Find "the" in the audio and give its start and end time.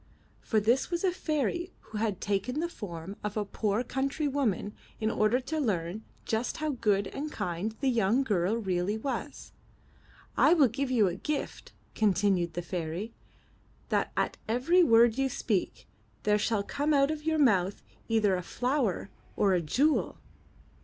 2.59-2.67, 7.81-7.87, 12.55-12.63